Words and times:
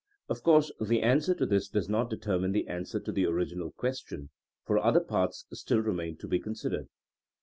Of 0.29 0.41
course 0.41 0.71
the 0.81 1.03
answer 1.03 1.35
to 1.35 1.45
this 1.45 1.67
does 1.67 1.87
not 1.87 2.09
determine 2.09 2.53
the 2.53 2.65
answer 2.67 2.99
to 2.99 3.11
the 3.11 3.27
original 3.27 3.69
question, 3.69 4.31
for 4.65 4.79
other 4.79 4.99
parts 4.99 5.45
still 5.53 5.77
re 5.81 5.93
main 5.93 6.17
to 6.17 6.27
be 6.27 6.39
considered. 6.39 6.87